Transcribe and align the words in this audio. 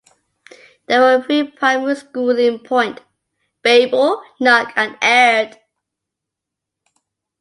There 0.87 0.99
were 1.01 1.21
three 1.21 1.43
primary 1.51 1.93
schools 1.95 2.39
in 2.39 2.57
Point: 2.57 3.01
Bayble, 3.61 4.23
Knock 4.39 4.73
and 4.75 4.97
Aird. 4.99 5.59